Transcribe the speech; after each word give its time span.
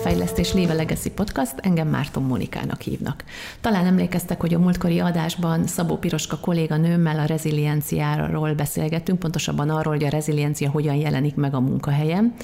Szervezetfejlesztés 0.00 0.52
Léve 0.54 0.74
Legacy 0.74 1.10
Podcast, 1.10 1.54
engem 1.56 1.88
Márton 1.88 2.22
Monikának 2.22 2.80
hívnak. 2.80 3.24
Talán 3.60 3.86
emlékeztek, 3.86 4.40
hogy 4.40 4.54
a 4.54 4.58
múltkori 4.58 5.00
adásban 5.00 5.66
Szabó 5.66 5.96
Piroska 5.96 6.38
kolléga 6.38 6.76
nőmmel 6.76 7.18
a 7.18 7.24
rezilienciáról 7.24 8.54
beszélgettünk, 8.54 9.18
pontosabban 9.18 9.70
arról, 9.70 9.94
hogy 9.94 10.04
a 10.04 10.08
reziliencia 10.08 10.70
hogyan 10.70 10.94
jelenik 10.94 11.34
meg 11.34 11.54
a 11.54 11.60
munkahelyen, 11.60 12.34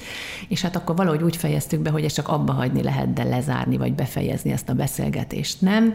és 0.47 0.61
hát 0.61 0.75
akkor 0.75 0.95
valahogy 0.95 1.23
úgy 1.23 1.35
fejeztük 1.35 1.79
be, 1.79 1.89
hogy 1.89 2.03
ezt 2.03 2.15
csak 2.15 2.27
abba 2.27 2.53
hagyni 2.53 2.83
lehet, 2.83 3.13
de 3.13 3.23
lezárni 3.23 3.77
vagy 3.77 3.93
befejezni 3.93 4.51
ezt 4.51 4.69
a 4.69 4.73
beszélgetést 4.73 5.61
nem. 5.61 5.93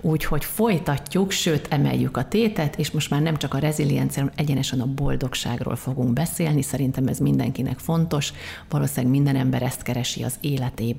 Úgyhogy 0.00 0.44
folytatjuk, 0.44 1.30
sőt 1.30 1.66
emeljük 1.70 2.16
a 2.16 2.28
tétet, 2.28 2.76
és 2.78 2.90
most 2.90 3.10
már 3.10 3.22
nem 3.22 3.36
csak 3.36 3.54
a 3.54 3.58
reziliencia, 3.58 4.22
hanem 4.22 4.36
egyenesen 4.36 4.80
a 4.80 4.86
boldogságról 4.86 5.76
fogunk 5.76 6.12
beszélni. 6.12 6.62
Szerintem 6.62 7.06
ez 7.06 7.18
mindenkinek 7.18 7.78
fontos, 7.78 8.32
valószínűleg 8.68 9.10
minden 9.10 9.36
ember 9.36 9.62
ezt 9.62 9.82
keresi 9.82 10.22
az 10.22 10.34
életében. 10.40 10.96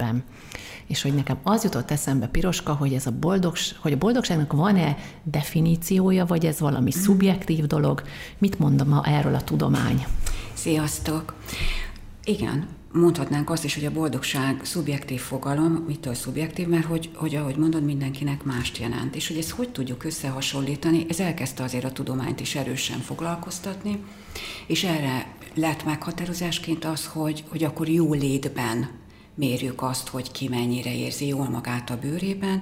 És 0.87 1.01
hogy 1.01 1.13
nekem 1.13 1.37
az 1.43 1.63
jutott 1.63 1.91
eszembe, 1.91 2.27
Piroska, 2.27 2.73
hogy 2.73 2.93
ez 2.93 3.05
a 3.05 3.11
boldogs, 3.11 3.75
hogy 3.79 3.91
a 3.91 3.97
boldogságnak 3.97 4.53
van-e 4.53 4.97
definíciója, 5.23 6.25
vagy 6.25 6.45
ez 6.45 6.59
valami 6.59 6.91
mm. 6.97 6.99
szubjektív 6.99 7.65
dolog? 7.65 8.01
Mit 8.37 8.59
mondom 8.59 8.87
ma 8.87 9.03
erről 9.05 9.35
a 9.35 9.43
tudomány? 9.43 10.05
Sziasztok! 10.53 11.33
Igen, 12.23 12.67
mondhatnánk 12.91 13.49
azt 13.49 13.63
is, 13.63 13.75
hogy 13.75 13.85
a 13.85 13.91
boldogság 13.91 14.59
szubjektív 14.63 15.19
fogalom, 15.19 15.71
mitől 15.87 16.13
szubjektív, 16.13 16.67
mert 16.67 16.85
hogy, 16.85 17.09
hogy 17.13 17.35
ahogy 17.35 17.55
mondod, 17.55 17.83
mindenkinek 17.83 18.43
mást 18.43 18.77
jelent. 18.77 19.15
És 19.15 19.27
hogy 19.27 19.37
ezt 19.37 19.49
hogy 19.49 19.69
tudjuk 19.69 20.03
összehasonlítani, 20.03 21.05
ez 21.09 21.19
elkezdte 21.19 21.63
azért 21.63 21.83
a 21.83 21.91
tudományt 21.91 22.39
is 22.39 22.55
erősen 22.55 22.99
foglalkoztatni, 22.99 24.03
és 24.67 24.83
erre 24.83 25.33
lett 25.53 25.85
meghatározásként 25.85 26.85
az, 26.85 27.05
hogy, 27.05 27.43
hogy 27.47 27.63
akkor 27.63 27.89
jó 27.89 28.13
létben 28.13 28.98
mérjük 29.39 29.81
azt, 29.81 30.07
hogy 30.07 30.31
ki 30.31 30.47
mennyire 30.47 30.95
érzi 30.95 31.27
jól 31.27 31.49
magát 31.49 31.89
a 31.89 31.97
bőrében, 31.97 32.61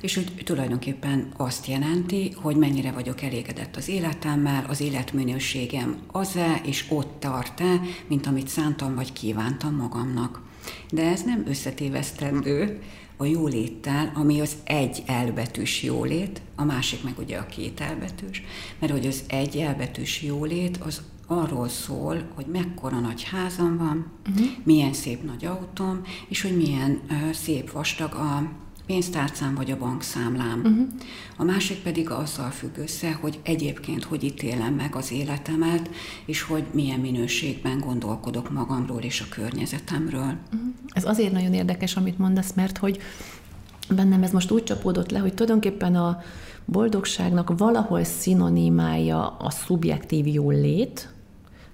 és 0.00 0.14
hogy 0.14 0.42
tulajdonképpen 0.44 1.32
azt 1.36 1.66
jelenti, 1.66 2.34
hogy 2.36 2.56
mennyire 2.56 2.92
vagyok 2.92 3.22
elégedett 3.22 3.76
az 3.76 3.88
életemmel, 3.88 4.64
az 4.68 4.80
életminőségem 4.80 5.98
az-e, 6.06 6.60
és 6.64 6.86
ott 6.88 7.20
tart-e, 7.20 7.80
mint 8.06 8.26
amit 8.26 8.48
szántam 8.48 8.94
vagy 8.94 9.12
kívántam 9.12 9.74
magamnak. 9.74 10.42
De 10.90 11.02
ez 11.02 11.22
nem 11.22 11.44
összetévesztendő 11.46 12.80
a 13.16 13.24
jóléttel, 13.24 14.12
ami 14.14 14.40
az 14.40 14.56
egy 14.64 15.02
elbetűs 15.06 15.82
jólét, 15.82 16.40
a 16.56 16.64
másik 16.64 17.02
meg 17.02 17.18
ugye 17.18 17.36
a 17.36 17.46
két 17.46 17.80
elbetűs, 17.80 18.42
mert 18.78 18.92
hogy 18.92 19.06
az 19.06 19.22
egy 19.26 19.56
elbetűs 19.56 20.22
jólét 20.22 20.76
az 20.76 21.02
arról 21.26 21.68
szól, 21.68 22.28
hogy 22.34 22.46
mekkora 22.46 23.00
nagy 23.00 23.22
házam 23.22 23.76
van, 23.76 24.06
uh-huh. 24.30 24.46
milyen 24.64 24.92
szép 24.92 25.22
nagy 25.22 25.44
autóm, 25.44 26.00
és 26.28 26.42
hogy 26.42 26.56
milyen 26.56 27.00
uh, 27.10 27.32
szép 27.32 27.70
vastag 27.70 28.14
a 28.14 28.50
pénztárcám 28.86 29.54
vagy 29.54 29.70
a 29.70 29.78
bankszámlám. 29.78 30.60
Uh-huh. 30.64 30.88
A 31.36 31.44
másik 31.44 31.82
pedig 31.82 32.10
azzal 32.10 32.50
függ 32.50 32.78
össze, 32.78 33.12
hogy 33.12 33.40
egyébként 33.42 34.04
hogy 34.04 34.24
ítélem 34.24 34.74
meg 34.74 34.96
az 34.96 35.12
életemet, 35.12 35.90
és 36.24 36.42
hogy 36.42 36.64
milyen 36.72 37.00
minőségben 37.00 37.78
gondolkodok 37.78 38.50
magamról 38.50 39.00
és 39.00 39.20
a 39.20 39.34
környezetemről. 39.34 40.20
Uh-huh. 40.44 40.60
Ez 40.88 41.04
azért 41.04 41.32
nagyon 41.32 41.54
érdekes, 41.54 41.96
amit 41.96 42.18
mondasz, 42.18 42.52
mert 42.52 42.78
hogy 42.78 42.98
bennem 43.88 44.22
ez 44.22 44.30
most 44.30 44.50
úgy 44.50 44.64
csapódott 44.64 45.10
le, 45.10 45.18
hogy 45.18 45.34
tulajdonképpen 45.34 45.94
a 45.94 46.20
boldogságnak 46.64 47.58
valahol 47.58 48.04
szinonimája 48.04 49.28
a 49.28 49.50
szubjektív 49.50 50.26
jólét, 50.26 51.08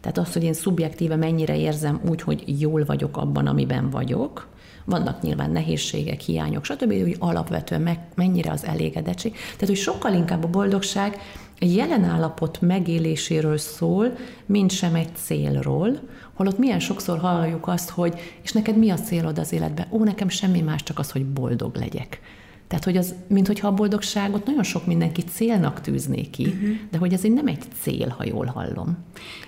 tehát 0.00 0.18
az, 0.18 0.32
hogy 0.32 0.42
én 0.42 0.52
szubjektíve 0.52 1.16
mennyire 1.16 1.56
érzem 1.56 2.00
úgy, 2.08 2.22
hogy 2.22 2.60
jól 2.60 2.84
vagyok 2.84 3.16
abban, 3.16 3.46
amiben 3.46 3.90
vagyok, 3.90 4.47
vannak 4.88 5.22
nyilván 5.22 5.50
nehézségek, 5.50 6.20
hiányok, 6.20 6.64
stb., 6.64 7.00
hogy 7.00 7.16
alapvetően 7.18 7.80
meg, 7.80 7.98
mennyire 8.14 8.50
az 8.50 8.64
elégedettség. 8.64 9.32
Tehát, 9.32 9.66
hogy 9.66 9.76
sokkal 9.76 10.12
inkább 10.12 10.44
a 10.44 10.48
boldogság 10.48 11.18
egy 11.58 11.76
jelen 11.76 12.04
állapot 12.04 12.60
megéléséről 12.60 13.58
szól, 13.58 14.16
mint 14.46 14.70
sem 14.70 14.94
egy 14.94 15.14
célról, 15.14 16.00
holott 16.34 16.58
milyen 16.58 16.80
sokszor 16.80 17.18
halljuk 17.18 17.68
azt, 17.68 17.90
hogy 17.90 18.20
és 18.42 18.52
neked 18.52 18.76
mi 18.76 18.90
a 18.90 18.94
célod 18.94 19.38
az 19.38 19.52
életben? 19.52 19.86
Ó, 19.90 20.04
nekem 20.04 20.28
semmi 20.28 20.60
más, 20.60 20.82
csak 20.82 20.98
az, 20.98 21.10
hogy 21.10 21.26
boldog 21.26 21.76
legyek. 21.76 22.20
Tehát, 22.68 22.84
hogy 22.84 22.96
az, 22.96 23.14
mint 23.28 23.46
hogyha 23.46 23.68
a 23.68 23.74
boldogságot 23.74 24.46
nagyon 24.46 24.62
sok 24.62 24.86
mindenki 24.86 25.22
célnak 25.22 25.80
tűzné 25.80 26.22
ki, 26.22 26.44
uh-huh. 26.44 26.76
de 26.90 26.98
hogy 26.98 27.12
ez 27.12 27.24
egy 27.24 27.32
nem 27.32 27.46
egy 27.46 27.64
cél, 27.80 28.08
ha 28.08 28.24
jól 28.24 28.46
hallom. 28.46 28.98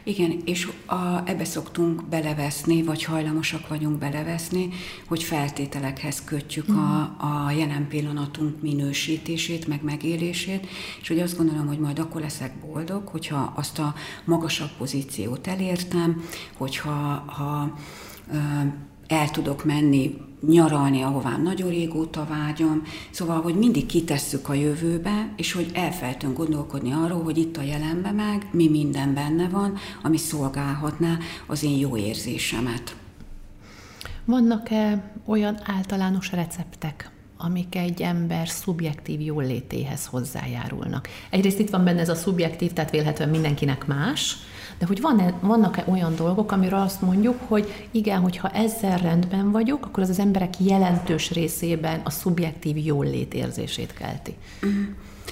Igen, 0.04 0.40
és 0.44 0.68
a, 0.86 1.22
ebbe 1.24 1.44
szoktunk 1.44 2.08
beleveszni, 2.08 2.82
vagy 2.82 3.04
hajlamosak 3.04 3.68
vagyunk 3.68 3.98
beleveszni, 3.98 4.68
hogy 5.08 5.22
feltételekhez 5.22 6.24
kötjük 6.24 6.68
uh-huh. 6.68 6.84
a, 6.84 7.16
mhm. 7.18 7.32
a 7.32 7.50
jelen 7.50 7.88
pillanatunk 7.88 8.62
minősítését, 8.62 9.66
meg 9.66 9.82
megélését, 9.82 10.66
és 11.00 11.08
hogy 11.08 11.20
azt 11.20 11.36
gondolom, 11.36 11.66
hogy 11.66 11.78
majd 11.78 11.98
akkor 11.98 12.20
leszek 12.20 12.52
boldog, 12.66 13.08
hogyha 13.08 13.52
azt 13.56 13.78
a 13.78 13.94
magasabb 14.24 14.70
pozíciót 14.78 15.46
elértem, 15.46 16.24
hogyha 16.56 17.24
ha, 17.26 17.76
el 19.10 19.30
tudok 19.30 19.64
menni 19.64 20.16
nyaralni, 20.46 21.02
ahová 21.02 21.36
nagyon 21.36 21.68
régóta 21.68 22.26
vágyom. 22.28 22.82
Szóval, 23.10 23.40
hogy 23.40 23.54
mindig 23.54 23.86
kitesszük 23.86 24.48
a 24.48 24.54
jövőbe, 24.54 25.32
és 25.36 25.52
hogy 25.52 25.70
elfelejtünk 25.74 26.36
gondolkodni 26.36 26.92
arról, 26.92 27.22
hogy 27.22 27.38
itt 27.38 27.56
a 27.56 27.62
jelenben 27.62 28.14
meg 28.14 28.46
mi 28.52 28.68
minden 28.68 29.14
benne 29.14 29.48
van, 29.48 29.76
ami 30.02 30.16
szolgálhatná 30.16 31.18
az 31.46 31.62
én 31.62 31.78
jó 31.78 31.96
érzésemet. 31.96 32.96
Vannak-e 34.24 35.12
olyan 35.26 35.58
általános 35.64 36.32
receptek, 36.32 37.10
amik 37.42 37.74
egy 37.74 38.02
ember 38.02 38.48
szubjektív 38.48 39.20
jólétéhez 39.20 40.06
hozzájárulnak. 40.06 41.08
Egyrészt 41.30 41.58
itt 41.58 41.70
van 41.70 41.84
benne 41.84 42.00
ez 42.00 42.08
a 42.08 42.14
szubjektív, 42.14 42.72
tehát 42.72 42.90
vélhetően 42.90 43.28
mindenkinek 43.28 43.86
más, 43.86 44.36
de 44.78 44.86
hogy 44.86 45.00
van-e, 45.00 45.34
vannak-e 45.40 45.84
olyan 45.88 46.16
dolgok, 46.16 46.52
amiről 46.52 46.80
azt 46.80 47.02
mondjuk, 47.02 47.40
hogy 47.46 47.88
igen, 47.90 48.20
hogyha 48.20 48.48
ezzel 48.48 48.98
rendben 48.98 49.50
vagyok, 49.50 49.86
akkor 49.86 50.02
az 50.02 50.08
az 50.08 50.18
emberek 50.18 50.54
jelentős 50.58 51.30
részében 51.30 52.00
a 52.04 52.10
szubjektív 52.10 52.76
jólét 52.76 53.34
érzését 53.34 53.92
kelti. 53.94 54.34
Mm. 54.66 54.84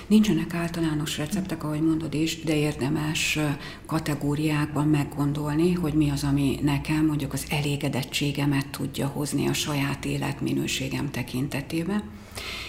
Nincsenek 0.08 0.54
általános 0.54 1.16
receptek, 1.18 1.64
ahogy 1.64 1.80
mondod 1.80 2.14
is, 2.14 2.42
de 2.42 2.56
érdemes 2.56 3.38
kategóriákban 3.86 4.88
meggondolni, 4.88 5.72
hogy 5.72 5.94
mi 5.94 6.10
az, 6.10 6.24
ami 6.24 6.58
nekem 6.62 7.06
mondjuk 7.06 7.32
az 7.32 7.46
elégedettségemet 7.48 8.68
tudja 8.68 9.06
hozni 9.06 9.48
a 9.48 9.52
saját 9.52 10.04
életminőségem 10.04 11.10
tekintetében. 11.10 12.02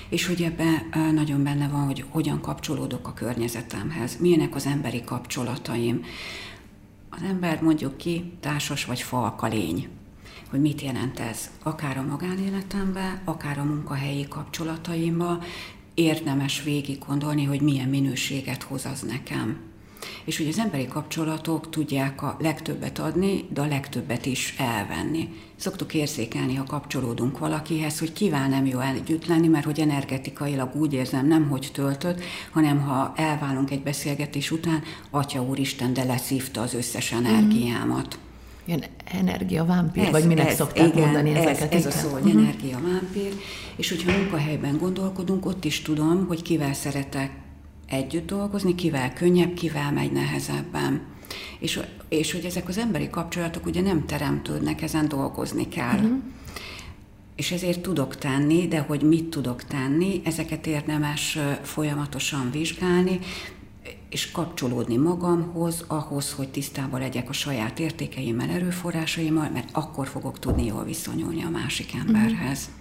És 0.10 0.26
hogy 0.26 0.42
ebbe 0.42 0.86
nagyon 1.14 1.44
benne 1.44 1.68
van, 1.68 1.86
hogy 1.86 2.06
hogyan 2.10 2.42
kapcsolódok 2.42 3.08
a 3.08 3.14
környezetemhez, 3.14 4.18
milyenek 4.18 4.56
az 4.56 4.66
emberi 4.66 5.04
kapcsolataim, 5.04 6.04
az 7.10 7.22
ember 7.30 7.62
mondjuk 7.62 7.98
ki 7.98 8.34
társas 8.40 8.86
vagy 8.86 9.02
falkalény, 9.02 9.88
hogy 10.50 10.62
mit 10.62 10.82
jelent 10.82 11.20
ez, 11.20 11.50
akár 11.64 11.98
a 11.98 12.04
magánéletemben, 12.04 13.22
akár 13.26 13.60
a 13.60 13.64
munkahelyi 13.64 14.28
kapcsolataimban, 14.28 15.42
érdemes 16.00 16.64
végig 16.64 16.98
gondolni, 17.08 17.44
hogy 17.44 17.62
milyen 17.62 17.90
minőséget 17.90 18.64
hoz 18.64 18.86
az 18.86 19.02
nekem. 19.02 19.58
És 20.26 20.38
hogy 20.38 20.48
az 20.48 20.60
emberi 20.60 20.88
kapcsolatok 20.88 21.70
tudják 21.70 22.22
a 22.22 22.38
legtöbbet 22.40 23.00
adni, 23.00 23.46
de 23.54 23.62
a 23.62 23.68
legtöbbet 23.68 24.26
is 24.26 24.56
elvenni. 24.58 25.30
Szoktuk 25.56 25.94
érzékelni, 25.94 26.56
ha 26.56 26.64
kapcsolódunk 26.64 27.38
valakihez, 27.38 28.00
hogy 28.00 28.14
kivel 28.14 28.48
nem 28.48 28.66
jó 28.66 28.80
együtt 28.80 29.26
lenni, 29.26 29.48
mert 29.48 29.66
hogy 29.66 29.80
energetikailag 29.80 30.76
úgy 30.76 30.94
érzem, 30.94 31.28
nem 31.28 31.48
hogy 31.48 31.70
töltött, 31.74 32.22
hanem 32.52 32.82
ha 32.82 33.14
elválunk 33.16 33.72
egy 33.72 33.84
beszélgetés 33.84 34.52
után, 34.52 34.84
Atya 35.10 35.44
Úristen, 35.44 35.94
de 35.94 36.04
leszívta 36.04 36.62
az 36.62 36.74
összes 36.74 37.12
energiámat. 37.12 38.18
Mm 38.18 38.29
ilyen 38.70 38.84
energiavámpír, 39.06 40.04
ez, 40.04 40.12
vagy 40.12 40.26
minek 40.28 40.48
ez, 40.48 40.56
szokták 40.56 40.88
igen, 40.88 41.00
mondani 41.00 41.30
ezeket? 41.30 41.74
Ez, 41.74 41.86
ez 41.86 41.94
a 41.96 41.98
szó, 41.98 42.10
hogy 42.10 42.24
uh-huh. 42.24 42.42
energiavámpír, 42.42 43.34
és 43.76 43.90
hogyha 43.90 44.18
munkahelyben 44.18 44.78
gondolkodunk, 44.78 45.46
ott 45.46 45.66
is 45.66 45.82
tudom, 45.82 46.26
hogy 46.28 46.42
kivel 46.42 46.74
szeretek 46.74 47.32
együtt 47.88 48.28
dolgozni, 48.28 48.76
kivel 48.76 49.14
könnyebb, 49.14 49.54
kivel 49.54 49.92
megy 49.92 50.12
nehezebben. 50.12 51.02
És, 51.60 51.80
és 52.10 52.32
hogy 52.32 52.46
ezek 52.46 52.68
az 52.68 52.78
emberi 52.78 53.10
kapcsolatok 53.10 53.66
ugye 53.66 53.82
nem 53.82 54.06
teremtődnek, 54.06 54.82
ezen 54.82 55.08
dolgozni 55.08 55.68
kell. 55.68 56.00
Uh-huh. 56.00 56.18
És 57.36 57.52
ezért 57.52 57.82
tudok 57.82 58.16
tenni, 58.16 58.68
de 58.68 58.80
hogy 58.80 59.02
mit 59.02 59.30
tudok 59.30 59.64
tenni, 59.64 60.22
ezeket 60.26 60.68
érdemes 60.68 61.38
folyamatosan 61.62 62.52
vizsgálni, 62.52 63.20
és 64.10 64.32
kapcsolódni 64.32 64.98
magamhoz, 64.98 65.84
ahhoz, 65.88 66.34
hogy 66.34 66.50
tisztában 66.50 67.00
legyek 67.00 67.30
a 67.30 67.34
saját 67.34 67.80
értékeimmel, 67.80 68.50
erőforrásaimmal, 68.50 69.50
mert 69.50 69.70
akkor 69.72 70.08
fogok 70.08 70.40
tudni 70.40 70.66
jól 70.66 70.84
viszonyulni 70.84 71.44
a 71.44 71.50
másik 71.50 71.94
emberhez. 71.94 72.60
Uh-huh. 72.60 72.78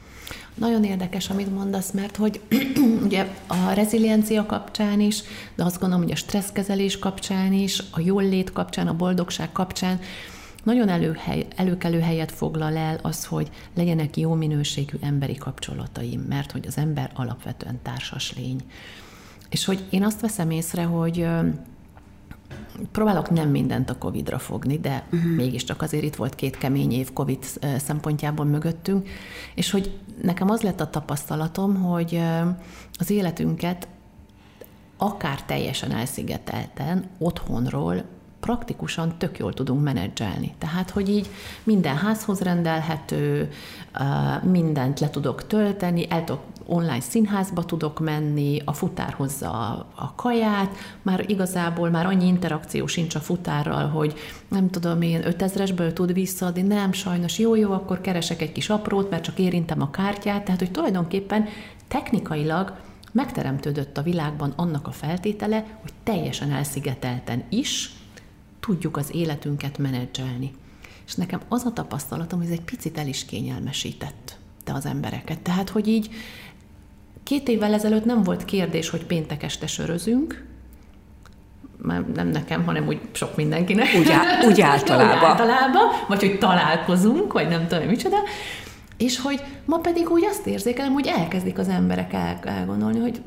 Nagyon 0.54 0.84
érdekes, 0.84 1.30
amit 1.30 1.54
mondasz, 1.54 1.90
mert 1.90 2.16
hogy 2.16 2.40
ugye 3.04 3.36
a 3.46 3.72
reziliencia 3.72 4.46
kapcsán 4.46 5.00
is, 5.00 5.22
de 5.54 5.64
azt 5.64 5.80
gondolom, 5.80 6.04
hogy 6.04 6.12
a 6.12 6.16
stresszkezelés 6.16 6.98
kapcsán 6.98 7.52
is, 7.52 7.82
a 7.90 8.00
jól 8.00 8.22
lét 8.22 8.52
kapcsán, 8.52 8.86
a 8.88 8.96
boldogság 8.96 9.52
kapcsán, 9.52 10.00
nagyon 10.62 10.88
előhely, 10.88 11.46
előkelő 11.56 12.00
helyet 12.00 12.32
foglal 12.32 12.76
el 12.76 12.98
az, 13.02 13.24
hogy 13.24 13.50
legyenek 13.74 14.16
jó 14.16 14.34
minőségű 14.34 14.96
emberi 15.00 15.34
kapcsolataim, 15.34 16.20
mert 16.20 16.52
hogy 16.52 16.64
az 16.66 16.76
ember 16.76 17.10
alapvetően 17.14 17.78
társas 17.82 18.34
lény. 18.36 18.60
És 19.48 19.64
hogy 19.64 19.84
én 19.90 20.04
azt 20.04 20.20
veszem 20.20 20.50
észre, 20.50 20.82
hogy 20.84 21.26
próbálok 22.92 23.30
nem 23.30 23.48
mindent 23.48 23.90
a 23.90 23.98
Covid-ra 23.98 24.38
fogni, 24.38 24.78
de 24.78 25.06
uh-huh. 25.12 25.36
mégiscsak 25.36 25.82
azért 25.82 26.04
itt 26.04 26.16
volt 26.16 26.34
két 26.34 26.58
kemény 26.58 26.92
év 26.92 27.12
Covid 27.12 27.44
szempontjából 27.78 28.44
mögöttünk, 28.44 29.08
és 29.54 29.70
hogy 29.70 29.98
nekem 30.22 30.50
az 30.50 30.60
lett 30.60 30.80
a 30.80 30.90
tapasztalatom, 30.90 31.74
hogy 31.82 32.20
az 32.92 33.10
életünket 33.10 33.88
akár 34.96 35.42
teljesen 35.42 35.90
elszigetelten, 35.90 37.04
otthonról 37.18 38.04
praktikusan 38.40 39.14
tök 39.19 39.38
jól 39.38 39.55
tudunk 39.55 39.82
menedzselni. 39.82 40.55
Tehát, 40.58 40.90
hogy 40.90 41.08
így 41.08 41.29
minden 41.62 41.96
házhoz 41.96 42.40
rendelhető, 42.40 43.50
mindent 44.43 45.00
le 45.00 45.11
tudok 45.11 45.46
tölteni, 45.46 46.06
el 46.11 46.25
tudok, 46.25 46.43
online 46.67 47.00
színházba 47.00 47.64
tudok 47.64 48.00
menni, 48.00 48.62
a 48.64 48.73
futár 48.73 49.12
hozza 49.12 49.50
a, 49.50 49.87
a 49.94 50.14
kaját, 50.14 50.76
már 51.02 51.25
igazából 51.26 51.90
már 51.90 52.06
annyi 52.06 52.26
interakció 52.26 52.87
sincs 52.87 53.14
a 53.14 53.20
futárral, 53.20 53.88
hogy 53.88 54.14
nem 54.49 54.70
tudom 54.70 55.02
én, 55.02 55.20
5000-esből 55.25 55.93
tud 55.93 56.12
visszaadni, 56.12 56.62
nem, 56.62 56.93
sajnos 56.93 57.38
jó, 57.38 57.55
jó, 57.55 57.73
akkor 57.73 58.00
keresek 58.00 58.43
egy 58.43 58.52
kis 58.52 58.69
aprót, 58.70 59.11
mert 59.11 59.23
csak 59.25 59.38
érintem 59.38 59.82
a 59.82 59.91
kártyát, 59.91 60.44
tehát, 60.44 60.61
hogy 60.61 60.70
tulajdonképpen 60.70 61.44
technikailag 61.88 62.76
megteremtődött 63.12 63.99
a 63.99 64.02
világban 64.02 64.52
annak 64.56 64.87
a 64.87 64.93
feltétele, 64.93 65.64
hogy 65.81 65.93
teljesen 66.02 66.52
elszigetelten 66.52 67.43
is 67.49 67.97
tudjuk 68.69 68.97
az 68.97 69.15
életünket 69.15 69.79
menedzselni. 69.79 70.50
És 71.06 71.15
nekem 71.15 71.41
az 71.49 71.65
a 71.65 71.73
tapasztalatom, 71.73 72.38
hogy 72.38 72.49
ez 72.49 72.55
egy 72.55 72.65
picit 72.65 72.99
el 72.99 73.06
is 73.06 73.25
kényelmesített 73.25 74.37
te 74.65 74.73
az 74.73 74.87
embereket. 74.87 75.38
Tehát, 75.41 75.69
hogy 75.69 75.88
így 75.88 76.11
két 77.23 77.49
évvel 77.49 77.75
ezelőtt 77.75 78.05
nem 78.05 78.23
volt 78.23 78.44
kérdés, 78.44 78.88
hogy 78.88 79.05
péntek 79.05 79.43
este 79.43 79.67
sörözünk, 79.67 80.47
már 81.82 82.05
nem 82.15 82.29
nekem, 82.29 82.65
hanem 82.65 82.87
úgy 82.87 83.00
sok 83.12 83.37
mindenkinek. 83.37 83.87
Úgy, 83.99 84.11
á, 84.11 84.47
úgy 84.47 84.61
általában. 84.73 85.19
úgy 85.19 85.25
általában, 85.25 85.82
vagy 86.09 86.20
hogy 86.20 86.38
találkozunk, 86.38 87.32
vagy 87.32 87.49
nem 87.49 87.67
tudom, 87.67 87.85
micsoda. 87.85 88.17
És 88.98 89.20
hogy 89.20 89.42
ma 89.64 89.78
pedig 89.78 90.10
úgy 90.10 90.24
azt 90.24 90.46
érzékelem, 90.46 90.92
hogy 90.92 91.06
elkezdik 91.06 91.58
az 91.58 91.68
emberek 91.68 92.12
el, 92.12 92.38
elgondolni, 92.42 92.98
hogy 92.98 93.22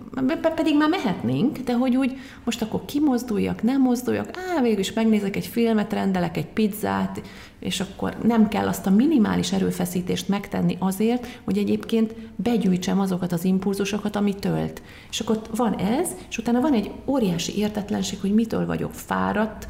pedig 0.55 0.77
már 0.77 0.89
mehetnénk, 0.89 1.57
de 1.57 1.73
hogy 1.73 1.95
úgy 1.95 2.17
most 2.43 2.61
akkor 2.61 2.85
kimozduljak, 2.85 3.63
nem 3.63 3.81
mozduljak, 3.81 4.29
á, 4.37 4.61
végül 4.61 4.79
is 4.79 4.93
megnézek 4.93 5.35
egy 5.35 5.45
filmet, 5.45 5.93
rendelek 5.93 6.37
egy 6.37 6.47
pizzát, 6.47 7.21
és 7.59 7.79
akkor 7.79 8.17
nem 8.23 8.47
kell 8.47 8.67
azt 8.67 8.85
a 8.85 8.89
minimális 8.89 9.51
erőfeszítést 9.51 10.27
megtenni 10.27 10.77
azért, 10.79 11.27
hogy 11.43 11.57
egyébként 11.57 12.13
begyűjtsem 12.35 12.99
azokat 12.99 13.31
az 13.31 13.43
impulzusokat, 13.43 14.15
ami 14.15 14.35
tölt. 14.35 14.81
És 15.09 15.19
akkor 15.19 15.41
van 15.55 15.75
ez, 15.75 16.09
és 16.29 16.37
utána 16.37 16.61
van 16.61 16.73
egy 16.73 16.91
óriási 17.05 17.57
értetlenség, 17.57 18.19
hogy 18.21 18.33
mitől 18.33 18.65
vagyok 18.65 18.93
fáradt, 18.93 19.67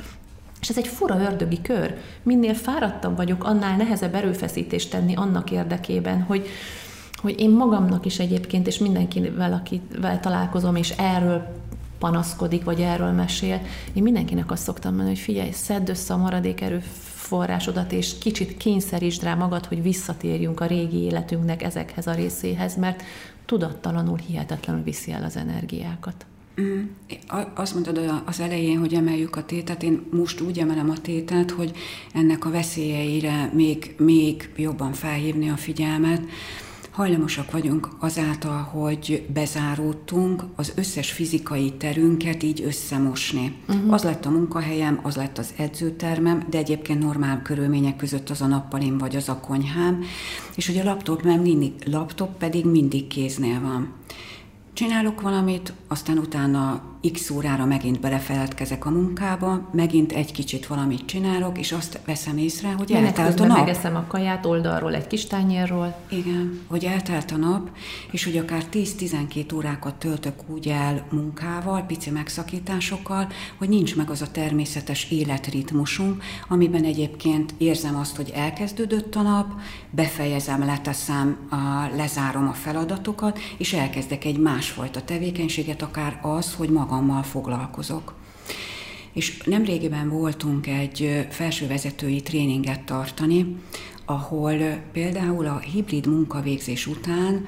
és 0.61 0.69
ez 0.69 0.77
egy 0.77 0.87
fura 0.87 1.19
ördögi 1.19 1.61
kör. 1.61 1.97
Minél 2.23 2.53
fáradtabb 2.53 3.15
vagyok, 3.15 3.43
annál 3.43 3.77
nehezebb 3.77 4.15
erőfeszítést 4.15 4.91
tenni 4.91 5.15
annak 5.15 5.51
érdekében, 5.51 6.21
hogy, 6.21 6.47
hogy 7.15 7.39
én 7.39 7.49
magamnak 7.49 8.05
is 8.05 8.19
egyébként, 8.19 8.67
és 8.67 8.77
mindenkivel, 8.77 9.53
akivel 9.53 10.19
találkozom, 10.19 10.75
és 10.75 10.89
erről 10.89 11.59
panaszkodik, 11.99 12.63
vagy 12.63 12.79
erről 12.81 13.11
mesél, 13.11 13.61
én 13.93 14.03
mindenkinek 14.03 14.51
azt 14.51 14.63
szoktam 14.63 14.91
mondani, 14.91 15.15
hogy 15.15 15.23
figyelj, 15.23 15.51
szedd 15.51 15.89
össze 15.89 16.13
a 16.13 16.17
maradék 16.17 16.61
erőforrásodat, 16.61 17.91
és 17.91 18.17
kicsit 18.17 18.57
kényszerítsd 18.57 19.23
rá 19.23 19.35
magad, 19.35 19.65
hogy 19.65 19.81
visszatérjünk 19.81 20.59
a 20.59 20.65
régi 20.65 20.97
életünknek 20.97 21.63
ezekhez 21.63 22.07
a 22.07 22.13
részéhez, 22.13 22.75
mert 22.75 23.03
tudattalanul 23.45 24.17
hihetetlenül 24.17 24.83
viszi 24.83 25.11
el 25.11 25.23
az 25.23 25.37
energiákat. 25.37 26.25
Mm. 26.61 26.81
Azt 27.55 27.73
mondod 27.73 28.23
az 28.25 28.39
elején, 28.39 28.79
hogy 28.79 28.93
emeljük 28.93 29.35
a 29.35 29.45
tétet, 29.45 29.83
én 29.83 30.01
most 30.11 30.41
úgy 30.41 30.59
emelem 30.59 30.89
a 30.89 31.01
tétet, 31.01 31.51
hogy 31.51 31.71
ennek 32.13 32.45
a 32.45 32.49
veszélyeire 32.49 33.51
még, 33.53 33.95
még 33.97 34.49
jobban 34.55 34.93
felhívni 34.93 35.49
a 35.49 35.55
figyelmet. 35.55 36.21
Hajlamosak 36.91 37.51
vagyunk 37.51 37.89
azáltal, 37.99 38.61
hogy 38.61 39.25
bezáródtunk, 39.33 40.43
az 40.55 40.73
összes 40.75 41.11
fizikai 41.11 41.71
terünket 41.71 42.43
így 42.43 42.61
összemosni. 42.61 43.55
Uh-huh. 43.67 43.93
Az 43.93 44.03
lett 44.03 44.25
a 44.25 44.29
munkahelyem, 44.29 44.99
az 45.03 45.15
lett 45.15 45.37
az 45.37 45.53
edzőtermem, 45.57 46.45
de 46.49 46.57
egyébként 46.57 46.99
normál 46.99 47.41
körülmények 47.41 47.95
között 47.95 48.29
az 48.29 48.41
a 48.41 48.47
nappalim 48.47 48.97
vagy 48.97 49.15
az 49.15 49.29
a 49.29 49.39
konyhám, 49.39 50.03
és 50.55 50.67
hogy 50.67 50.77
a 50.77 50.83
laptop, 50.83 51.23
nem 51.23 51.41
mindig, 51.41 51.73
laptop 51.85 52.37
pedig 52.37 52.65
mindig 52.65 53.07
kéznél 53.07 53.61
van 53.61 53.93
csinálok 54.73 55.21
valamit, 55.21 55.73
aztán 55.87 56.17
utána 56.17 56.90
x 57.13 57.29
órára 57.29 57.65
megint 57.65 57.99
belefeledkezek 57.99 58.85
a 58.85 58.89
munkába, 58.89 59.69
megint 59.71 60.11
egy 60.11 60.31
kicsit 60.31 60.67
valamit 60.67 61.05
csinálok, 61.05 61.57
és 61.57 61.71
azt 61.71 61.99
veszem 62.05 62.37
észre, 62.37 62.71
hogy 62.71 62.89
Menet 62.89 63.17
eltelt 63.17 63.39
a 63.39 63.45
nap. 63.45 63.57
megeszem 63.57 63.95
a 63.95 64.05
kaját 64.07 64.45
oldalról, 64.45 64.95
egy 64.95 65.07
kis 65.07 65.25
tányérról. 65.25 65.95
Igen, 66.09 66.61
hogy 66.67 66.83
eltelt 66.83 67.31
a 67.31 67.37
nap, 67.37 67.69
és 68.11 68.23
hogy 68.23 68.37
akár 68.37 68.63
10-12 68.71 69.55
órákat 69.55 69.95
töltök 69.95 70.33
úgy 70.47 70.67
el 70.67 71.05
munkával, 71.11 71.81
pici 71.81 72.09
megszakításokkal, 72.09 73.27
hogy 73.57 73.69
nincs 73.69 73.95
meg 73.95 74.09
az 74.09 74.21
a 74.21 74.31
természetes 74.31 75.11
életritmusunk, 75.11 76.23
amiben 76.47 76.83
egyébként 76.83 77.53
érzem 77.57 77.95
azt, 77.95 78.15
hogy 78.15 78.31
elkezdődött 78.35 79.15
a 79.15 79.21
nap, 79.21 79.53
befejezem, 79.89 80.65
leteszem, 80.65 81.37
lezárom 81.95 82.47
a 82.47 82.53
feladatokat, 82.53 83.39
és 83.57 83.73
elkezdek 83.73 84.25
egy 84.25 84.37
másfajta 84.37 85.01
tevékenységet, 85.01 85.81
akár 85.81 86.19
az, 86.21 86.53
hogy 86.53 86.69
maga 86.69 86.90
magammal 86.91 87.23
foglalkozok. 87.23 88.13
És 89.13 89.41
nemrégiben 89.45 90.09
voltunk 90.09 90.67
egy 90.67 91.27
felsővezetői 91.29 92.21
tréninget 92.21 92.83
tartani, 92.83 93.55
ahol 94.05 94.53
például 94.91 95.45
a 95.45 95.59
hibrid 95.59 96.07
munkavégzés 96.07 96.87
után 96.87 97.45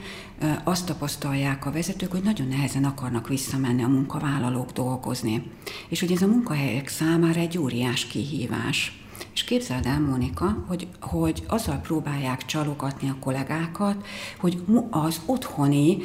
azt 0.63 0.85
tapasztalják 0.85 1.65
a 1.65 1.71
vezetők, 1.71 2.11
hogy 2.11 2.23
nagyon 2.23 2.47
nehezen 2.47 2.83
akarnak 2.83 3.27
visszamenni 3.27 3.83
a 3.83 3.87
munkavállalók 3.87 4.71
dolgozni. 4.71 5.43
És 5.87 5.99
hogy 5.99 6.11
ez 6.11 6.21
a 6.21 6.27
munkahelyek 6.27 6.87
számára 6.87 7.39
egy 7.39 7.57
óriás 7.57 8.05
kihívás. 8.05 9.02
És 9.33 9.43
képzeld 9.43 9.85
el, 9.85 9.99
Mónika, 9.99 10.63
hogy, 10.67 10.87
hogy 11.01 11.43
azzal 11.47 11.77
próbálják 11.77 12.45
csalogatni 12.45 13.09
a 13.09 13.17
kollégákat, 13.19 14.05
hogy 14.39 14.63
az 14.89 15.21
otthoni 15.25 15.97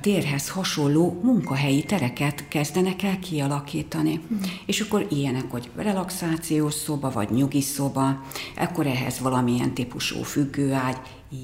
térhez 0.00 0.48
hasonló 0.48 1.20
munkahelyi 1.22 1.82
tereket 1.82 2.48
kezdenek 2.48 3.02
el 3.02 3.18
kialakítani. 3.18 4.20
Mm. 4.34 4.36
És 4.66 4.80
akkor 4.80 5.06
ilyenek, 5.10 5.50
hogy 5.50 5.70
relaxációs 5.76 6.74
szoba, 6.74 7.10
vagy 7.10 7.30
nyugi 7.30 7.60
szoba, 7.60 8.22
akkor 8.56 8.86
ehhez 8.86 9.18
valamilyen 9.18 9.74
típusú 9.74 10.22
függőágy, 10.22 10.96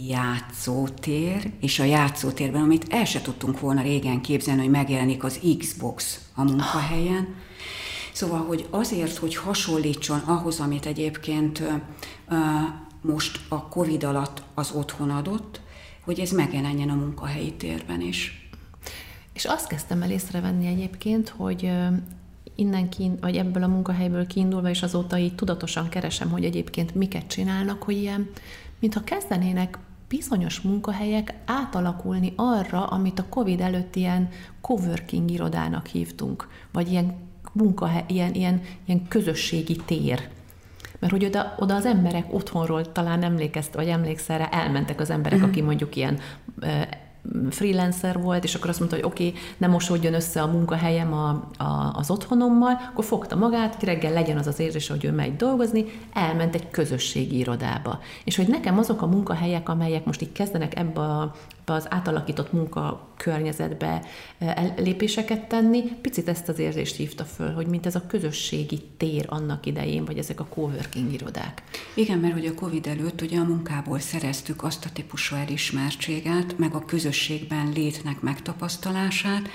játszótér, 0.08 1.50
és 1.60 1.78
a 1.78 1.84
játszótérben, 1.84 2.62
amit 2.62 2.86
el 2.88 3.04
se 3.04 3.20
tudtunk 3.20 3.60
volna 3.60 3.82
régen 3.82 4.20
képzelni, 4.20 4.60
hogy 4.60 4.70
megjelenik 4.70 5.24
az 5.24 5.40
Xbox 5.58 6.20
a 6.34 6.42
munkahelyen, 6.42 7.22
oh 7.22 7.36
Szóval, 8.12 8.44
hogy 8.44 8.66
azért, 8.70 9.16
hogy 9.16 9.36
hasonlítson 9.36 10.18
ahhoz, 10.18 10.60
amit 10.60 10.86
egyébként 10.86 11.62
most 13.00 13.40
a 13.48 13.68
Covid 13.68 14.04
alatt 14.04 14.42
az 14.54 14.70
otthon 14.70 15.10
adott, 15.10 15.60
hogy 16.04 16.20
ez 16.20 16.30
megjelenjen 16.30 16.88
a 16.88 16.94
munkahelyi 16.94 17.52
térben 17.52 18.00
is. 18.00 18.50
És 19.32 19.44
azt 19.44 19.66
kezdtem 19.66 20.02
el 20.02 20.10
észrevenni 20.10 20.66
egyébként, 20.66 21.28
hogy 21.28 21.72
innen 22.54 22.88
kín, 22.88 23.18
vagy 23.20 23.36
ebből 23.36 23.62
a 23.62 23.68
munkahelyből 23.68 24.26
kiindulva, 24.26 24.68
és 24.68 24.82
azóta 24.82 25.18
így 25.18 25.34
tudatosan 25.34 25.88
keresem, 25.88 26.30
hogy 26.30 26.44
egyébként 26.44 26.94
miket 26.94 27.26
csinálnak, 27.26 27.82
hogy 27.82 27.96
ilyen, 27.96 28.30
mintha 28.80 29.04
kezdenének 29.04 29.78
bizonyos 30.08 30.60
munkahelyek 30.60 31.34
átalakulni 31.44 32.32
arra, 32.36 32.86
amit 32.86 33.18
a 33.18 33.28
COVID 33.28 33.60
előtt 33.60 33.96
ilyen 33.96 34.28
coworking 34.60 35.30
irodának 35.30 35.86
hívtunk, 35.86 36.48
vagy 36.72 36.90
ilyen 36.90 37.14
munkahely, 37.52 38.04
ilyen, 38.06 38.34
ilyen, 38.34 38.60
ilyen 38.84 39.08
közösségi 39.08 39.76
tér. 39.76 40.28
Mert 40.98 41.12
hogy 41.12 41.24
oda, 41.24 41.54
oda 41.58 41.74
az 41.74 41.86
emberek 41.86 42.34
otthonról 42.34 42.92
talán 42.92 43.22
emlékezt, 43.22 43.74
vagy 43.74 43.88
emlékszel 43.88 44.38
rá, 44.38 44.48
elmentek 44.50 45.00
az 45.00 45.10
emberek, 45.10 45.38
uh-huh. 45.38 45.52
aki 45.52 45.62
mondjuk 45.62 45.96
ilyen 45.96 46.18
freelancer 47.50 48.20
volt, 48.20 48.44
és 48.44 48.54
akkor 48.54 48.68
azt 48.68 48.78
mondta, 48.78 48.96
hogy 48.96 49.04
oké, 49.04 49.26
okay, 49.26 49.40
ne 49.56 49.66
mosódjon 49.66 50.14
össze 50.14 50.42
a 50.42 50.46
munkahelyem 50.46 51.12
a, 51.12 51.28
a, 51.56 51.92
az 51.94 52.10
otthonommal, 52.10 52.80
akkor 52.90 53.04
fogta 53.04 53.36
magát, 53.36 53.82
reggel 53.82 54.12
legyen 54.12 54.38
az 54.38 54.46
az 54.46 54.58
érzés, 54.58 54.88
hogy 54.88 55.04
ő 55.04 55.12
megy 55.12 55.36
dolgozni, 55.36 55.84
elment 56.12 56.54
egy 56.54 56.70
közösségi 56.70 57.38
irodába. 57.38 58.00
És 58.24 58.36
hogy 58.36 58.48
nekem 58.48 58.78
azok 58.78 59.02
a 59.02 59.06
munkahelyek, 59.06 59.68
amelyek 59.68 60.04
most 60.04 60.22
így 60.22 60.32
kezdenek 60.32 60.78
ebbe 60.78 61.00
a 61.00 61.34
az 61.72 61.86
átalakított 61.90 62.52
munkakörnyezetbe 62.52 64.04
eh, 64.38 64.72
lépéseket 64.76 65.48
tenni, 65.48 65.82
picit 65.82 66.28
ezt 66.28 66.48
az 66.48 66.58
érzést 66.58 66.96
hívta 66.96 67.24
föl, 67.24 67.52
hogy 67.52 67.66
mint 67.66 67.86
ez 67.86 67.94
a 67.94 68.06
közösségi 68.06 68.80
tér 68.96 69.26
annak 69.28 69.66
idején, 69.66 70.04
vagy 70.04 70.18
ezek 70.18 70.40
a 70.40 70.44
coworking 70.44 71.12
irodák. 71.12 71.62
Igen, 71.94 72.18
mert 72.18 72.32
hogy 72.32 72.46
a 72.46 72.54
Covid 72.54 72.86
előtt 72.86 73.20
ugye 73.20 73.38
a 73.38 73.44
munkából 73.44 73.98
szereztük 73.98 74.62
azt 74.62 74.84
a 74.84 74.88
típusú 74.92 75.36
elismertséget, 75.36 76.58
meg 76.58 76.74
a 76.74 76.84
közösségben 77.12 77.72
létnek 77.74 78.20
megtapasztalását, 78.20 79.48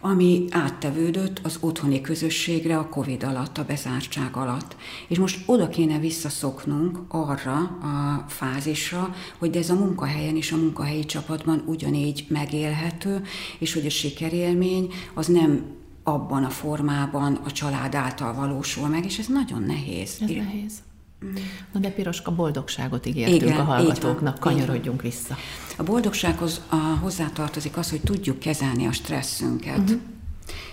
ami 0.00 0.44
áttevődött 0.50 1.40
az 1.42 1.58
otthoni 1.60 2.00
közösségre 2.00 2.78
a 2.78 2.88
Covid 2.88 3.22
alatt, 3.22 3.58
a 3.58 3.64
bezártság 3.64 4.36
alatt. 4.36 4.76
És 5.08 5.18
most 5.18 5.42
oda 5.46 5.68
kéne 5.68 5.98
visszaszoknunk 5.98 6.98
arra 7.08 7.56
a 7.56 8.24
fázisra, 8.28 9.14
hogy 9.38 9.56
ez 9.56 9.70
a 9.70 9.74
munkahelyen 9.74 10.36
és 10.36 10.52
a 10.52 10.56
munkahelyi 10.56 11.04
csapatban 11.04 11.62
ugyanígy 11.66 12.26
megélhető, 12.28 13.22
és 13.58 13.72
hogy 13.74 13.86
a 13.86 13.90
sikerélmény 13.90 14.92
az 15.14 15.26
nem 15.26 15.64
abban 16.02 16.44
a 16.44 16.50
formában 16.50 17.34
a 17.44 17.50
család 17.50 17.94
által 17.94 18.34
valósul 18.34 18.88
meg, 18.88 19.04
és 19.04 19.18
ez 19.18 19.26
nagyon 19.26 19.62
nehéz. 19.62 20.16
Ez 20.20 20.28
nehéz. 20.28 20.72
Na 21.72 21.80
de 21.80 21.90
Piroska, 21.90 22.34
boldogságot 22.34 23.06
ígértünk 23.06 23.42
Igen, 23.42 23.60
a 23.60 23.62
hallgatóknak, 23.62 24.38
kanyarodjunk 24.38 25.02
vissza. 25.02 25.36
A 25.76 25.82
boldogsághoz 25.82 26.60
a, 26.68 26.76
hozzátartozik 26.76 27.76
az, 27.76 27.90
hogy 27.90 28.00
tudjuk 28.00 28.38
kezelni 28.38 28.86
a 28.86 28.92
stresszünket. 28.92 29.78
Uh-huh. 29.78 30.00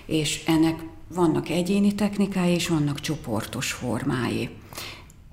És 0.05 0.43
ennek 0.45 0.83
vannak 1.07 1.49
egyéni 1.49 1.95
technikái, 1.95 2.53
és 2.53 2.67
vannak 2.67 2.99
csoportos 2.99 3.71
formái. 3.71 4.49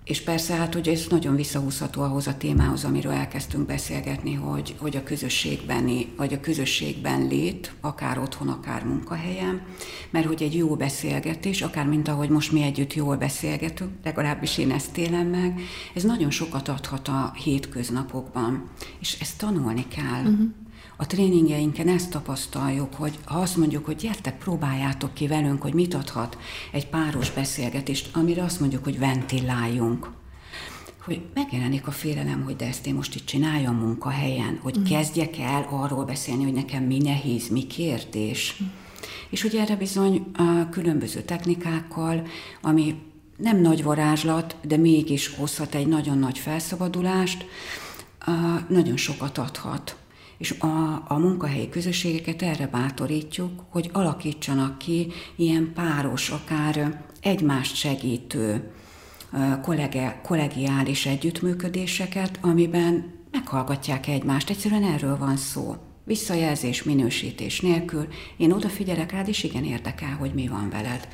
És 0.05 0.21
persze, 0.21 0.55
hát 0.55 0.75
ugye 0.75 0.93
ez 0.93 1.07
nagyon 1.11 1.37
visszahúzható 1.37 2.03
ahhoz 2.03 2.27
a 2.27 2.37
témához, 2.37 2.85
amiről 2.85 3.13
elkezdtünk 3.13 3.67
beszélgetni, 3.67 4.35
hogy, 4.35 4.75
hogy 4.79 4.97
a 4.97 5.03
közösségben, 5.03 5.91
vagy 6.17 6.33
a 6.33 6.41
közösségben 6.41 7.27
lét, 7.27 7.73
akár 7.81 8.19
otthon, 8.19 8.49
akár 8.49 8.85
munkahelyen, 8.85 9.63
mert 10.11 10.27
hogy 10.27 10.43
egy 10.43 10.55
jó 10.57 10.75
beszélgetés, 10.75 11.63
akár 11.63 11.87
mint 11.87 12.09
ahogy 12.09 12.29
most 12.29 12.53
mi 12.53 12.63
együtt 12.63 12.95
jól 12.95 13.17
beszélgetünk, 13.17 13.91
legalábbis 14.05 14.59
én 14.59 14.71
ezt 14.71 14.99
élem 14.99 15.27
meg, 15.27 15.61
ez 15.95 16.03
nagyon 16.03 16.31
sokat 16.31 16.69
adhat 16.69 17.09
a 17.09 17.33
hétköznapokban, 17.45 18.71
és 19.01 19.21
ezt 19.21 19.39
tanulni 19.39 19.87
kell. 19.89 20.23
Uh-huh 20.23 20.51
a 20.97 21.07
tréningeinken 21.07 21.89
ezt 21.89 22.11
tapasztaljuk, 22.11 22.95
hogy 22.95 23.19
ha 23.25 23.39
azt 23.39 23.57
mondjuk, 23.57 23.85
hogy 23.85 23.97
gyertek, 23.97 24.39
próbáljátok 24.39 25.15
ki 25.15 25.27
velünk, 25.27 25.63
hogy 25.63 25.75
mit 25.75 25.95
adhat 25.95 26.39
egy 26.73 26.89
páros 26.89 27.31
beszélgetést, 27.31 28.17
amire 28.17 28.43
azt 28.43 28.61
mondjuk, 28.61 28.85
hogy 28.85 28.99
ventiláljunk 28.99 30.11
hogy 31.05 31.23
megjelenik 31.35 31.87
a 31.87 31.91
félelem, 31.91 32.43
hogy 32.43 32.57
de 32.57 32.67
ezt 32.67 32.87
én 32.87 32.95
most 32.95 33.15
itt 33.15 33.27
csináljam 33.27 33.77
munkahelyen, 33.77 34.59
hogy 34.63 34.79
mm. 34.79 34.83
kezdjek 34.83 35.39
el 35.39 35.67
arról 35.71 36.05
beszélni, 36.05 36.43
hogy 36.43 36.53
nekem 36.53 36.83
mi 36.83 36.99
nehéz, 36.99 37.49
mi 37.49 37.67
kérdés. 37.67 38.57
Mm. 38.63 38.67
És 39.31 39.43
hogy 39.43 39.57
erre 39.57 39.77
bizony 39.77 40.27
a 40.35 40.69
különböző 40.71 41.23
technikákkal, 41.23 42.27
ami 42.61 42.95
nem 43.37 43.61
nagy 43.61 43.83
varázslat, 43.83 44.57
de 44.63 44.77
mégis 44.77 45.35
hozhat 45.35 45.75
egy 45.75 45.87
nagyon 45.87 46.19
nagy 46.19 46.39
felszabadulást, 46.39 47.47
nagyon 48.69 48.97
sokat 48.97 49.39
adhat 49.39 49.97
és 50.43 50.51
a, 50.59 51.05
a 51.09 51.19
munkahelyi 51.19 51.69
közösségeket 51.69 52.43
erre 52.43 52.67
bátorítjuk, 52.67 53.51
hogy 53.69 53.91
alakítsanak 53.93 54.79
ki 54.79 55.13
ilyen 55.37 55.73
páros, 55.75 56.31
akár 56.31 57.05
egymást 57.21 57.75
segítő, 57.75 58.71
kollege, 59.63 60.21
kollegiális 60.23 61.07
együttműködéseket, 61.07 62.39
amiben 62.41 63.13
meghallgatják 63.31 64.07
egymást. 64.07 64.51
Egyszerűen 64.51 64.85
erről 64.85 65.19
van 65.19 65.37
szó. 65.37 65.77
Visszajelzés, 66.05 66.83
minősítés 66.83 67.61
nélkül. 67.61 68.07
Én 68.37 68.53
odafigyelek 68.53 69.13
rád, 69.13 69.29
és 69.29 69.43
igen 69.43 69.65
érdekel, 69.65 70.17
hogy 70.19 70.35
mi 70.35 70.49
van 70.49 70.71
veled. 70.71 71.09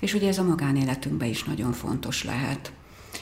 És 0.00 0.14
ugye 0.14 0.28
ez 0.28 0.38
a 0.38 0.44
magánéletünkben 0.44 1.28
is 1.28 1.44
nagyon 1.44 1.72
fontos 1.72 2.24
lehet, 2.24 2.72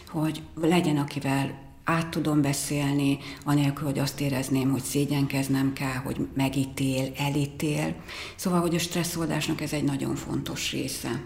hogy 0.09 0.43
legyen, 0.61 0.97
akivel 0.97 1.64
át 1.85 2.09
tudom 2.09 2.43
beszélni, 2.43 3.19
anélkül, 3.45 3.87
hogy 3.87 3.99
azt 3.99 4.21
érezném, 4.21 4.71
hogy 4.71 4.83
szégyenkeznem 4.83 5.73
kell, 5.73 5.97
hogy 6.05 6.27
megítél, 6.35 7.13
elítél. 7.17 7.95
Szóval, 8.37 8.61
hogy 8.61 8.75
a 8.75 8.79
stresszoldásnak 8.79 9.61
ez 9.61 9.73
egy 9.73 9.85
nagyon 9.85 10.15
fontos 10.15 10.73
része. 10.73 11.23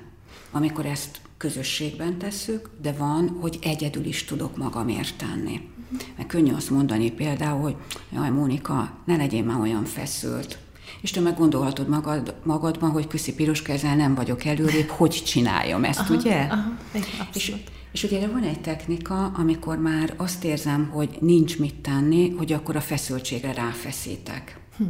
Amikor 0.50 0.86
ezt 0.86 1.20
közösségben 1.36 2.18
tesszük, 2.18 2.70
de 2.82 2.92
van, 2.92 3.38
hogy 3.40 3.58
egyedül 3.62 4.04
is 4.04 4.24
tudok 4.24 4.56
magamért 4.56 5.16
tenni. 5.16 5.60
Mert 6.16 6.28
könnyű 6.28 6.52
azt 6.52 6.70
mondani 6.70 7.10
például, 7.10 7.60
hogy 7.60 7.76
jaj, 8.12 8.30
Mónika, 8.30 8.98
ne 9.04 9.16
legyél 9.16 9.44
már 9.44 9.60
olyan 9.60 9.84
feszült. 9.84 10.58
És 11.00 11.10
te 11.10 11.20
meg 11.20 11.36
gondolhatod 11.36 11.88
magad, 11.88 12.34
magadban, 12.44 12.90
hogy 12.90 13.06
köszi 13.06 13.34
piros 13.34 13.62
ezzel 13.62 13.96
nem 13.96 14.14
vagyok 14.14 14.44
előrébb, 14.44 14.88
hogy 14.88 15.22
csináljam 15.26 15.84
ezt, 15.84 16.00
aha, 16.00 16.14
ugye? 16.14 16.40
Aha, 16.40 16.76
és, 17.34 17.52
és 17.92 18.02
ugye 18.02 18.28
van 18.28 18.42
egy 18.42 18.61
technika, 18.61 19.26
amikor 19.26 19.78
már 19.78 20.14
azt 20.16 20.45
érzem, 20.45 20.88
hogy 20.88 21.18
nincs 21.21 21.59
mit 21.59 21.75
tenni, 21.75 22.30
hogy 22.30 22.52
akkor 22.52 22.76
a 22.76 22.80
feszültségre 22.80 23.52
ráfeszítek. 23.52 24.61
Hm. 24.76 24.85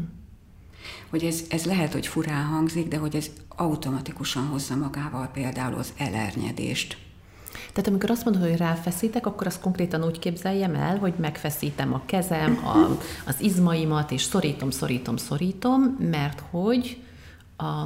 Hogy 1.11 1.25
ez, 1.25 1.43
ez 1.49 1.65
lehet, 1.65 1.93
hogy 1.93 2.07
furán 2.07 2.45
hangzik, 2.45 2.89
de 2.89 2.97
hogy 2.97 3.17
ez 3.17 3.31
automatikusan 3.49 4.47
hozza 4.47 4.77
magával 4.77 5.27
például 5.27 5.75
az 5.75 5.93
elernyedést. 5.97 6.97
Tehát 7.73 7.89
amikor 7.89 8.11
azt 8.11 8.25
mondod, 8.25 8.43
hogy 8.43 8.57
ráfeszítek, 8.57 9.27
akkor 9.27 9.47
azt 9.47 9.61
konkrétan 9.61 10.05
úgy 10.05 10.19
képzeljem 10.19 10.75
el, 10.75 10.99
hogy 10.99 11.15
megfeszítem 11.17 11.95
a 11.95 12.03
kezem, 12.07 12.61
a, 12.65 12.99
az 13.27 13.41
izmaimat, 13.41 14.11
és 14.11 14.23
szorítom, 14.23 14.71
szorítom, 14.71 15.17
szorítom, 15.17 15.83
mert 15.99 16.43
hogy 16.51 17.03
a, 17.57 17.85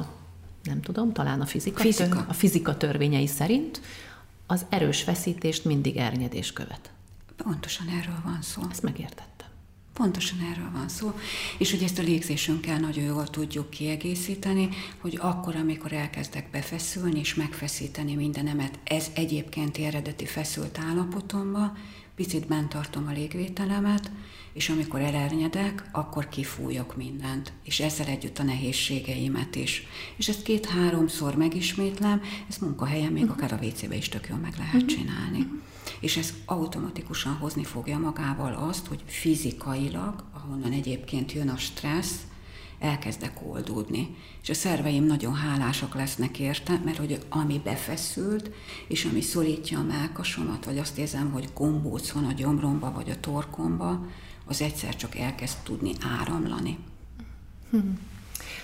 nem 0.63 0.81
tudom, 0.81 1.13
talán 1.13 1.41
a 1.41 1.45
fizika, 1.45 1.81
fizika. 1.81 2.09
Tör, 2.09 2.25
a 2.27 2.33
fizika 2.33 2.77
törvényei 2.77 3.27
szerint 3.27 3.81
az 4.47 4.65
erős 4.69 5.01
feszítést 5.01 5.65
mindig 5.65 5.97
ernyedés 5.97 6.53
követ. 6.53 6.91
Pontosan 7.35 7.87
erről 7.87 8.21
van 8.23 8.41
szó. 8.41 8.61
Ezt 8.71 8.83
megértettem. 8.83 9.47
Pontosan 9.93 10.39
erről 10.51 10.71
van 10.71 10.89
szó, 10.89 11.13
és 11.57 11.71
hogy 11.71 11.83
ezt 11.83 11.99
a 11.99 12.01
légzésünkkel 12.01 12.79
nagyon 12.79 13.03
jól 13.03 13.27
tudjuk 13.27 13.69
kiegészíteni, 13.69 14.69
hogy 14.97 15.17
akkor, 15.21 15.55
amikor 15.55 15.93
elkezdek 15.93 16.49
befeszülni 16.49 17.19
és 17.19 17.35
megfeszíteni 17.35 18.15
mindenemet, 18.15 18.79
ez 18.83 19.07
egyébként 19.13 19.77
eredeti 19.77 20.25
feszült 20.25 20.79
állapotomba, 20.79 21.77
picit 22.15 22.47
bent 22.47 22.69
tartom 22.69 23.07
a 23.07 23.11
légvételemet, 23.11 24.11
és 24.53 24.69
amikor 24.69 25.01
elernyedek, 25.01 25.89
akkor 25.91 26.29
kifújok 26.29 26.95
mindent, 26.95 27.53
és 27.63 27.79
ezzel 27.79 28.07
együtt 28.07 28.39
a 28.39 28.43
nehézségeimet 28.43 29.55
is. 29.55 29.87
És 30.15 30.27
ezt 30.27 30.43
két-háromszor 30.43 31.35
megismétlem, 31.35 32.21
ezt 32.49 32.61
munkahelyen 32.61 33.11
még 33.11 33.23
uh-huh. 33.23 33.37
akár 33.37 33.59
a 33.61 33.65
WC-be 33.65 33.95
is 33.95 34.09
tök 34.09 34.27
jól 34.29 34.37
meg 34.37 34.53
lehet 34.57 34.73
uh-huh. 34.73 34.89
csinálni. 34.89 35.39
Uh-huh. 35.39 35.61
És 35.99 36.17
ez 36.17 36.33
automatikusan 36.45 37.33
hozni 37.33 37.63
fogja 37.63 37.97
magával 37.97 38.53
azt, 38.53 38.87
hogy 38.87 39.03
fizikailag, 39.05 40.23
ahonnan 40.33 40.71
egyébként 40.71 41.31
jön 41.31 41.49
a 41.49 41.57
stressz, 41.57 42.19
elkezdek 42.83 43.39
oldódni. 43.47 44.15
És 44.41 44.49
a 44.49 44.53
szerveim 44.53 45.03
nagyon 45.03 45.35
hálásak 45.35 45.95
lesznek 45.95 46.39
érte, 46.39 46.81
mert 46.85 46.97
hogy 46.97 47.25
ami 47.29 47.61
befeszült, 47.63 48.51
és 48.87 49.05
ami 49.05 49.21
szorítja 49.21 49.79
a 49.79 49.83
melkasomat, 49.83 50.65
vagy 50.65 50.77
azt 50.77 50.97
érzem, 50.97 51.31
hogy 51.31 51.49
gombóc 51.53 52.11
van 52.11 52.25
a 52.25 52.31
gyomromba, 52.31 52.91
vagy 52.91 53.09
a 53.09 53.19
torkomba, 53.19 54.05
az 54.45 54.61
egyszer 54.61 54.95
csak 54.95 55.17
elkezd 55.17 55.57
tudni 55.63 55.91
áramlani. 56.19 56.77
Hmm. 57.69 57.99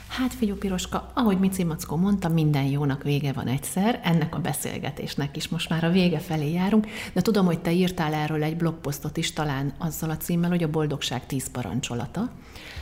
Hát 0.10 0.34
figyú 0.34 0.56
Piroska, 0.56 1.12
ahogy 1.14 1.40
Mici 1.40 1.64
Mackó 1.64 1.96
mondta, 1.96 2.30
minden 2.30 2.64
jónak 2.64 3.04
vége 3.04 3.32
van 3.32 3.48
egyszer, 3.48 4.00
ennek 4.04 4.36
a 4.36 4.40
beszélgetésnek 4.40 5.38
is 5.38 5.48
most 5.48 5.70
már 5.70 5.84
a 5.84 5.90
vége 5.90 6.20
felé 6.20 6.52
járunk, 6.52 6.88
de 7.14 7.22
tudom, 7.22 7.46
hogy 7.46 7.60
te 7.60 7.72
írtál 7.72 8.14
erről 8.14 8.44
egy 8.44 8.58
blogposztot 8.58 9.18
is, 9.18 9.34
talán 9.34 9.74
azzal 9.78 10.10
a 10.10 10.18
címmel, 10.18 10.50
hogy 10.50 10.64
a 10.64 10.70
boldogság 10.70 11.26
tíz 11.26 11.52
parancsolata. 11.52 12.30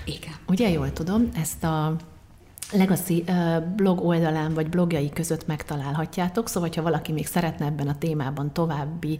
Igen. 0.05 0.33
Ugye 0.47 0.69
jól 0.69 0.93
tudom, 0.93 1.29
ezt 1.35 1.63
a 1.63 1.95
Legacy 2.71 3.23
blog 3.75 4.05
oldalán 4.05 4.53
vagy 4.53 4.69
blogjai 4.69 5.09
között 5.09 5.47
megtalálhatjátok, 5.47 6.49
szóval 6.49 6.69
ha 6.75 6.81
valaki 6.81 7.11
még 7.11 7.27
szeretne 7.27 7.65
ebben 7.65 7.87
a 7.87 7.97
témában 7.97 8.53
további 8.53 9.19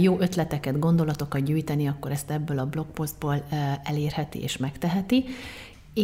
jó 0.00 0.20
ötleteket, 0.20 0.78
gondolatokat 0.78 1.44
gyűjteni, 1.44 1.86
akkor 1.86 2.10
ezt 2.10 2.30
ebből 2.30 2.58
a 2.58 2.66
blogpostból 2.66 3.44
elérheti 3.82 4.42
és 4.42 4.56
megteheti. 4.56 5.24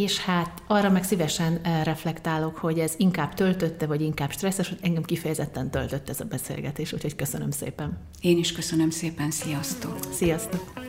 És 0.03 0.19
hát 0.19 0.61
arra 0.67 0.89
meg 0.89 1.03
szívesen 1.03 1.59
reflektálok, 1.83 2.57
hogy 2.57 2.79
ez 2.79 2.93
inkább 2.97 3.33
töltötte, 3.33 3.85
vagy 3.85 4.01
inkább 4.01 4.31
stresszes, 4.31 4.69
hogy 4.69 4.77
engem 4.81 5.03
kifejezetten 5.03 5.71
töltött 5.71 6.09
ez 6.09 6.19
a 6.19 6.25
beszélgetés, 6.25 6.93
úgyhogy 6.93 7.15
köszönöm 7.15 7.51
szépen. 7.51 7.97
Én 8.21 8.37
is 8.37 8.51
köszönöm 8.51 8.89
szépen, 8.89 9.31
sziasztok! 9.31 9.97
Sziasztok! 10.11 10.86